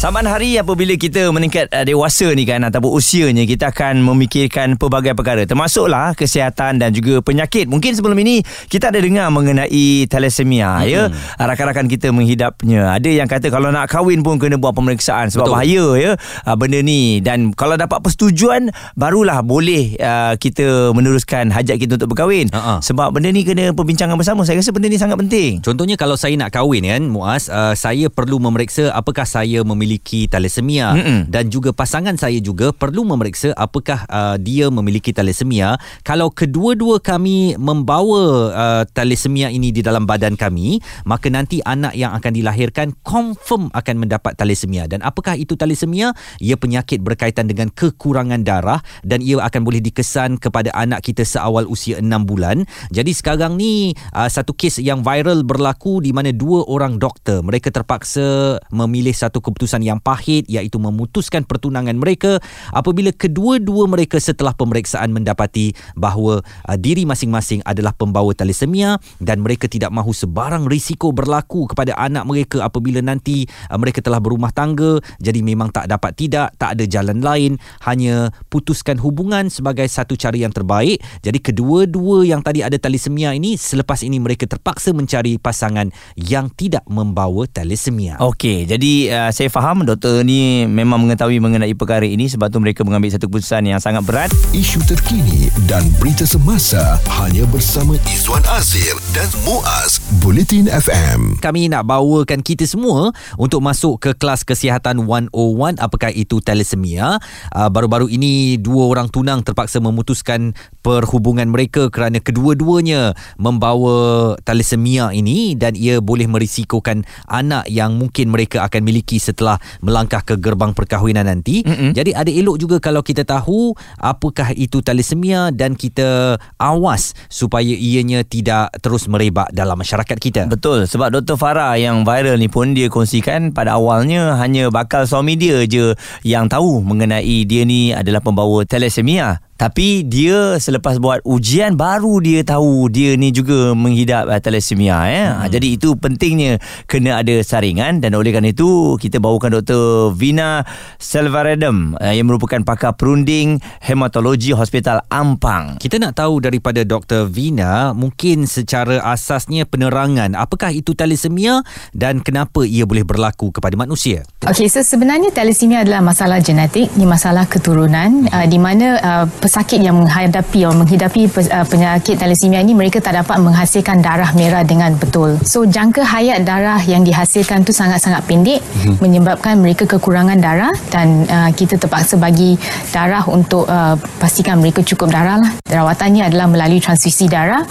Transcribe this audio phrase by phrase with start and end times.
[0.00, 5.12] Saban hari apabila kita meningkat uh, dewasa ni kan ataupun usianya kita akan memikirkan pelbagai
[5.12, 7.68] perkara termasuklah kesihatan dan juga penyakit.
[7.68, 8.40] Mungkin sebelum ini
[8.72, 10.88] kita ada dengar mengenai thalassemia hmm.
[10.88, 11.02] ya.
[11.36, 12.96] Rakan-rakan kita menghidapnya.
[12.96, 15.56] Ada yang kata kalau nak kahwin pun kena buat pemeriksaan sebab Betul.
[15.60, 16.10] bahaya ya
[16.48, 22.16] uh, benda ni dan kalau dapat persetujuan barulah boleh uh, kita meneruskan hajat kita untuk
[22.16, 22.48] berkahwin.
[22.48, 22.80] Uh-huh.
[22.80, 24.48] Sebab benda ni kena perbincangan bersama.
[24.48, 25.60] Saya rasa benda ni sangat penting.
[25.60, 30.30] Contohnya kalau saya nak kahwin kan Muaz, uh, saya perlu memeriksa apakah saya memiliki memiliki
[30.30, 31.20] thalassemia Mm-mm.
[31.26, 35.82] dan juga pasangan saya juga perlu memeriksa apakah uh, dia memiliki thalassemia.
[36.06, 42.14] Kalau kedua-dua kami membawa uh, thalassemia ini di dalam badan kami maka nanti anak yang
[42.14, 44.86] akan dilahirkan confirm akan mendapat thalassemia.
[44.86, 46.14] Dan apakah itu thalassemia?
[46.38, 51.66] Ia penyakit berkaitan dengan kekurangan darah dan ia akan boleh dikesan kepada anak kita seawal
[51.66, 52.62] usia 6 bulan.
[52.94, 57.74] Jadi sekarang ni uh, satu kes yang viral berlaku di mana dua orang doktor mereka
[57.74, 62.38] terpaksa memilih satu keputusan keputusan yang pahit iaitu memutuskan pertunangan mereka
[62.72, 69.66] apabila kedua-dua mereka setelah pemeriksaan mendapati bahawa uh, diri masing-masing adalah pembawa thalassemia dan mereka
[69.66, 75.00] tidak mahu sebarang risiko berlaku kepada anak mereka apabila nanti uh, mereka telah berumah tangga.
[75.18, 77.56] Jadi memang tak dapat tidak tak ada jalan lain.
[77.88, 81.00] Hanya putuskan hubungan sebagai satu cara yang terbaik.
[81.24, 86.84] Jadi kedua-dua yang tadi ada thalassemia ini selepas ini mereka terpaksa mencari pasangan yang tidak
[86.90, 88.20] membawa thalassemia.
[88.20, 92.58] Okey jadi uh, saya faham faham doktor ni memang mengetahui mengenai perkara ini sebab tu
[92.58, 94.26] mereka mengambil satu keputusan yang sangat berat.
[94.50, 101.38] Isu terkini dan berita semasa hanya bersama Izwan Azir dan Muaz Bulletin FM.
[101.38, 105.30] Kami nak bawakan kita semua untuk masuk ke kelas kesihatan 101
[105.78, 107.22] apakah itu thalassemia.
[107.54, 110.50] Uh, baru-baru ini dua orang tunang terpaksa memutuskan
[110.82, 118.66] perhubungan mereka kerana kedua-duanya membawa thalassemia ini dan ia boleh merisikokan anak yang mungkin mereka
[118.66, 121.62] akan miliki setelah melangkah ke gerbang perkahwinan nanti.
[121.62, 121.90] Mm-hmm.
[121.96, 128.24] Jadi ada elok juga kalau kita tahu apakah itu thalassemia dan kita awas supaya ianya
[128.26, 130.42] tidak terus merebak dalam masyarakat kita.
[130.48, 130.86] Betul.
[130.88, 131.36] Sebab Dr.
[131.36, 135.92] Farah yang viral ni pun dia kongsikan pada awalnya hanya bakal suami dia je
[136.24, 139.49] yang tahu mengenai dia ni adalah pembawa thalassemia.
[139.60, 145.26] Tapi dia selepas buat ujian baru dia tahu dia ni juga menghidap uh, thalassemia ya.
[145.36, 145.52] Hmm.
[145.52, 146.56] Jadi itu pentingnya
[146.88, 150.16] kena ada saringan dan oleh kerana itu kita bawakan Dr.
[150.16, 150.64] Vina
[150.96, 155.76] Selvaredem uh, yang merupakan pakar perunding hematologi Hospital Ampang.
[155.76, 157.28] Kita nak tahu daripada Dr.
[157.28, 161.60] Vina mungkin secara asasnya penerangan apakah itu thalassemia
[161.92, 164.24] dan kenapa ia boleh berlaku kepada manusia.
[164.40, 169.82] Okey, so sebenarnya thalassemia adalah masalah genetik, ni masalah keturunan uh, di mana uh, pesakit
[169.82, 174.94] yang menghadapi atau menghidapi uh, penyakit thalassemia ini mereka tak dapat menghasilkan darah merah dengan
[174.94, 175.42] betul.
[175.42, 179.02] So jangka hayat darah yang dihasilkan tu sangat-sangat pendek hmm.
[179.02, 182.54] menyebabkan mereka kekurangan darah dan uh, kita terpaksa bagi
[182.94, 185.50] darah untuk uh, pastikan mereka cukup darah lah.
[185.66, 187.66] Rawatannya adalah melalui transfusi darah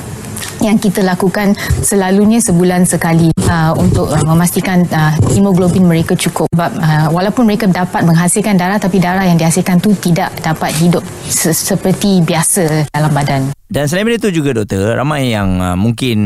[0.64, 6.72] yang kita lakukan selalunya sebulan sekali uh, untuk uh, memastikan uh, hemoglobin mereka cukup sebab
[6.80, 11.56] uh, walaupun mereka dapat menghasilkan darah tapi darah yang dihasilkan tu tidak dapat hidup se-
[11.56, 13.59] seperti biasa dalam badan.
[13.69, 16.18] Dan selain itu juga doktor, ramai yang uh, mungkin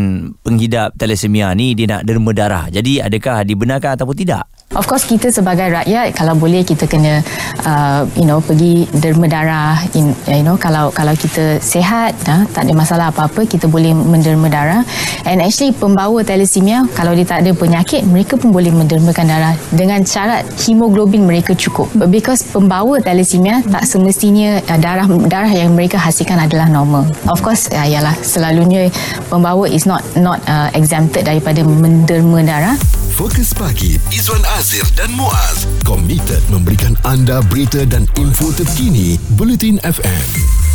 [0.47, 2.71] penghidap thalassemia ni dia nak derma darah.
[2.71, 4.47] Jadi adakah dibenarkan ataupun tidak?
[4.73, 7.21] Of course kita sebagai rakyat kalau boleh kita kena
[7.61, 12.65] uh, you know pergi derma darah in, you know kalau kalau kita sihat uh, tak
[12.65, 14.81] ada masalah apa-apa kita boleh menderma darah
[15.29, 20.01] and actually pembawa thalassemia kalau dia tak ada penyakit mereka pun boleh mendermakan darah dengan
[20.01, 26.01] syarat hemoglobin mereka cukup But because pembawa thalassemia tak semestinya uh, darah darah yang mereka
[26.01, 28.94] hasilkan adalah normal of course uh, yalah selalunya
[29.33, 32.77] pembawa is not not uh, exempted daripada menderma darah
[33.13, 40.72] Fokus pagi Izwan Azir dan Muaz komited memberikan anda berita dan info terkini Bulletin FM.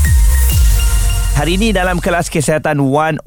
[1.38, 3.22] Hari ini dalam kelas kesihatan 101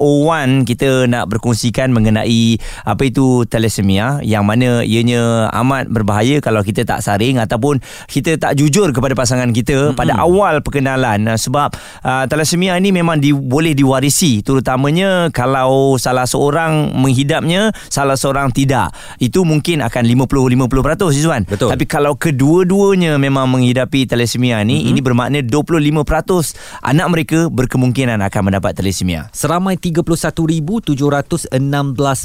[0.68, 7.00] kita nak berkongsikan mengenai apa itu thalassemia yang mana ianya amat berbahaya kalau kita tak
[7.00, 7.80] saring ataupun
[8.12, 9.96] kita tak jujur kepada pasangan kita mm-hmm.
[9.96, 11.72] pada awal perkenalan sebab
[12.04, 18.92] uh, thalassemia ini memang di, boleh diwarisi terutamanya kalau salah seorang menghidapnya salah seorang tidak
[19.24, 21.72] itu mungkin akan 50-50% Izzuan Betul.
[21.72, 24.90] tapi kalau kedua-duanya memang menghidapi thalassemia ini mm-hmm.
[24.92, 29.30] ini bermakna 25% anak mereka berkemungkinan kemungkinan akan mendapat thalassemia.
[29.30, 30.98] Seramai 31,716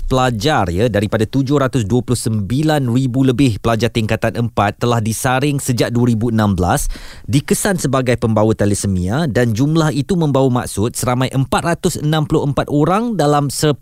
[0.09, 2.81] pelajar ya daripada 729,000
[3.13, 6.33] lebih pelajar tingkatan 4 telah disaring sejak 2016
[7.29, 12.01] dikesan sebagai pembawa thalassemia dan jumlah itu membawa maksud seramai 464
[12.73, 13.77] orang dalam 10,000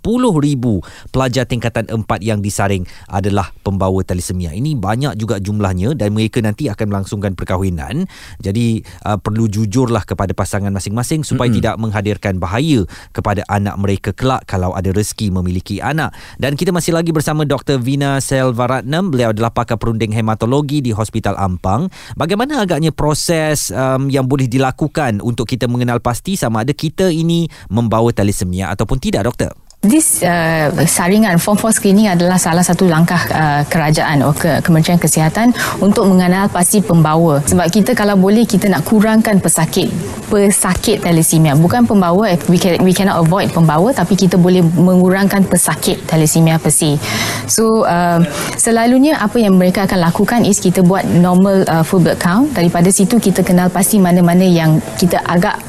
[1.16, 4.52] pelajar tingkatan 4 yang disaring adalah pembawa thalassemia.
[4.52, 8.04] Ini banyak juga jumlahnya dan mereka nanti akan melangsungkan perkahwinan.
[8.44, 11.64] Jadi uh, perlu jujurlah kepada pasangan masing-masing supaya mm-hmm.
[11.64, 12.84] tidak menghadirkan bahaya
[13.14, 16.14] kepada anak mereka kelak kalau ada rezeki memiliki anak.
[16.42, 17.78] Dan kita masih lagi bersama Dr.
[17.78, 19.14] Vina Selvaratnam.
[19.14, 21.88] Beliau adalah pakar perunding hematologi di Hospital Ampang.
[22.18, 27.50] Bagaimana agaknya proses um, yang boleh dilakukan untuk kita mengenal pasti sama ada kita ini
[27.70, 29.65] membawa thalassemia ataupun tidak, doktor?
[29.86, 34.98] This uh, saringan form 4 screening adalah salah satu langkah uh, kerajaan atau ke, Kementerian
[34.98, 37.38] Kesihatan untuk mengenal pasti pembawa.
[37.46, 39.94] Sebab kita kalau boleh kita nak kurangkan pesakit
[40.26, 41.54] pesakit thalassemia.
[41.54, 46.74] Bukan pembawa we can we cannot avoid pembawa tapi kita boleh mengurangkan pesakit thalassemia per
[46.74, 46.98] se.
[47.46, 48.26] So uh,
[48.58, 52.90] selalunya apa yang mereka akan lakukan is kita buat normal uh, full blood count daripada
[52.90, 55.62] situ kita kenal pasti mana-mana yang kita agak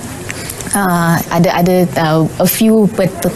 [0.76, 2.84] uh, ada ada uh, a few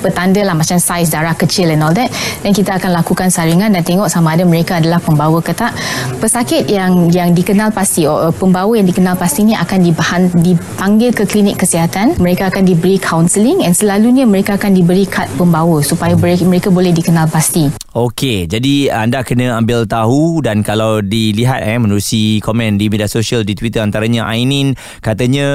[0.05, 2.13] petanda lah macam saiz darah kecil and all that.
[2.45, 5.73] Dan kita akan lakukan saringan dan tengok sama ada mereka adalah pembawa ke tak.
[6.21, 11.11] Pesakit yang yang dikenal pasti or uh, pembawa yang dikenal pasti ni akan dibahan, dipanggil
[11.17, 12.21] ke klinik kesihatan.
[12.21, 17.27] Mereka akan diberi counselling and selalunya mereka akan diberi kad pembawa supaya mereka boleh dikenal
[17.33, 17.73] pasti.
[17.91, 23.43] Okey, jadi anda kena ambil tahu dan kalau dilihat eh menerusi komen di media sosial
[23.43, 25.49] di Twitter antaranya Ainin katanya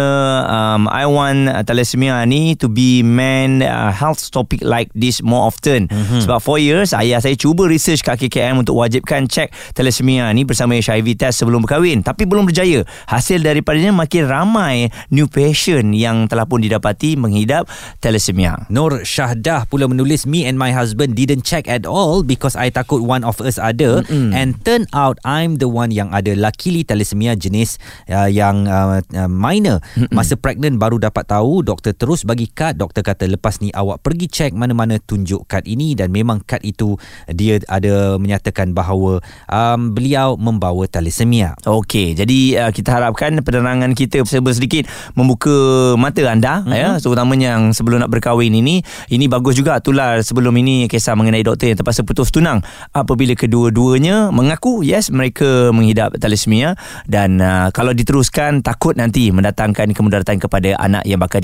[0.44, 5.92] um, I want thalassemia ni to be man uh, health topic like this more often.
[5.92, 6.24] Mm-hmm.
[6.24, 10.80] Sebab 4 years ayah saya cuba research kat KKM untuk wajibkan cek thalassemia ni bersama
[10.80, 12.88] HIV test sebelum berkahwin tapi belum berjaya.
[13.12, 17.68] Hasil daripadanya makin ramai new patient yang telah pun didapati menghidap
[18.00, 18.72] thalassemia.
[18.72, 23.04] Nur Syahdah pula menulis me and my husband didn't check at all because I takut
[23.04, 24.32] one of us ada mm-hmm.
[24.32, 27.76] and turn out I'm the one yang ada luckily thalassemia jenis
[28.08, 30.16] uh, yang uh, uh, minor mm-hmm.
[30.16, 32.80] masa pregnant baru dapat tahu doktor terus bagi kad.
[32.80, 35.94] Doktor kata lepas ni awak pergi cek mana-mana tunjuk kad ini.
[35.94, 36.98] Dan memang kad itu
[37.30, 39.22] dia ada menyatakan bahawa
[39.52, 41.54] um, beliau membawa thalassemia.
[41.64, 45.54] Okey jadi uh, kita harapkan penerangan kita sedikit membuka
[46.00, 46.74] mata anda mm-hmm.
[46.74, 48.82] ya terutamanya yang sebelum nak berkahwin ini.
[49.12, 52.64] Ini bagus juga tular sebelum ini kisah mengenai doktor yang terpaksa putus tunang.
[52.96, 56.80] Apabila kedua-duanya mengaku yes mereka menghidap thalassemia.
[57.06, 61.44] Dan uh, kalau diteruskan takut nanti mendatangkan kemudaratan kepada anak yang bakal